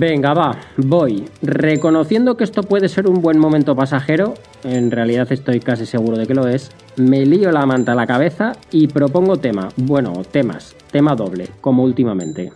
[0.00, 1.26] Venga, va, voy.
[1.42, 4.32] Reconociendo que esto puede ser un buen momento pasajero,
[4.64, 8.06] en realidad estoy casi seguro de que lo es, me lío la manta a la
[8.06, 12.50] cabeza y propongo tema, bueno, temas, tema doble, como últimamente.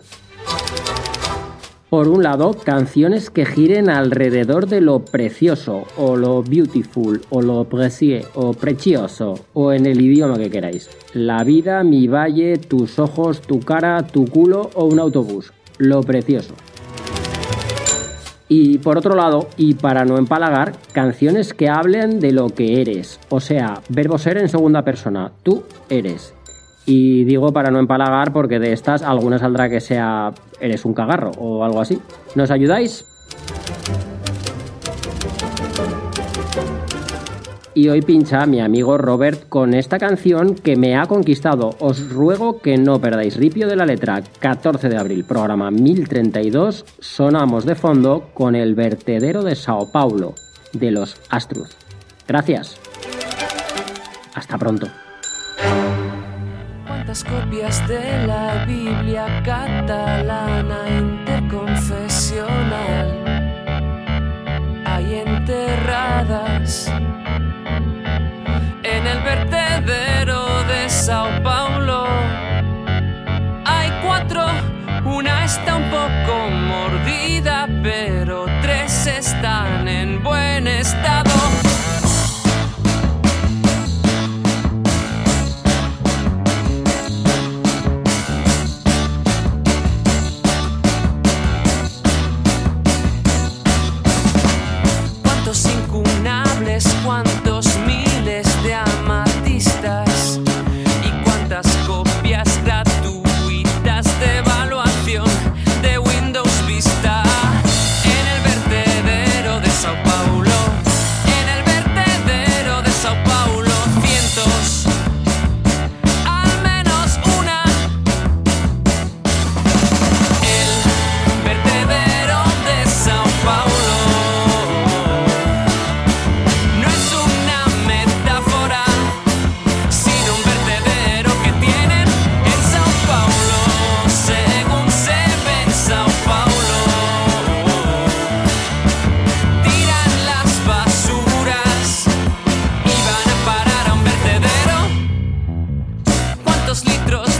[1.91, 7.65] Por un lado, canciones que giren alrededor de lo precioso, o lo beautiful, o lo
[7.65, 10.89] precié, o precioso, o en el idioma que queráis.
[11.13, 15.53] La vida, mi valle, tus ojos, tu cara, tu culo o un autobús.
[15.77, 16.55] Lo precioso.
[18.47, 23.19] Y por otro lado, y para no empalagar, canciones que hablen de lo que eres.
[23.29, 25.31] O sea, verbo ser en segunda persona.
[25.41, 26.33] Tú eres.
[26.85, 31.31] Y digo para no empalagar porque de estas alguna saldrá que sea eres un cagarro
[31.39, 31.99] o algo así.
[32.35, 33.05] ¿Nos ayudáis?
[37.75, 41.75] Y hoy pincha mi amigo Robert con esta canción que me ha conquistado.
[41.79, 44.23] Os ruego que no perdáis ripio de la letra.
[44.39, 46.85] 14 de abril, programa 1032.
[46.99, 50.33] Sonamos de fondo con el vertedero de Sao Paulo,
[50.71, 51.75] de los Astruz.
[52.27, 52.79] Gracias.
[54.33, 54.87] Hasta pronto
[57.23, 60.83] copias de la Biblia catalana
[75.05, 81.64] una está un poco mordida, pero tres están en buen estado.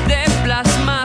[0.07, 1.04] de plasmar.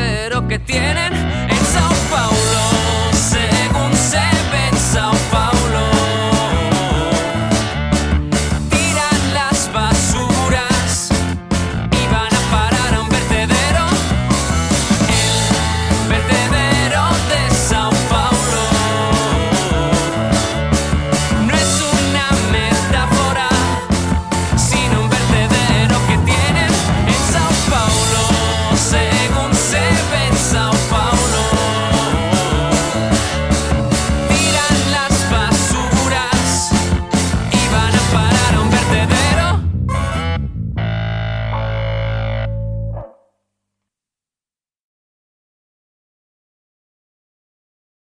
[0.51, 1.30] que tienen